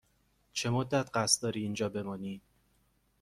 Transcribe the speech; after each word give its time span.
چه 0.53 0.69
مدت 0.69 1.09
قصد 1.13 1.41
داری 1.43 1.61
اینجا 1.61 1.89
بمانی؟ 1.89 2.41